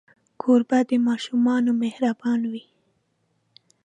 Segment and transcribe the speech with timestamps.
[0.41, 2.63] کوربه د ماشومانو مهربان وي.